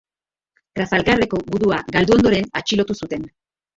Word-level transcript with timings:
Trafalgarreko 0.77 1.41
gudua 1.55 1.81
galdu 1.97 2.17
ondoren 2.17 2.49
atxilotu 2.61 2.97
zuten. 3.05 3.29